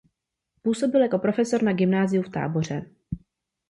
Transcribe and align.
Působil 0.61 1.01
jako 1.01 1.19
profesor 1.19 1.63
na 1.63 1.73
gymnáziu 1.73 2.23
v 2.23 2.29
Táboře. 2.29 2.85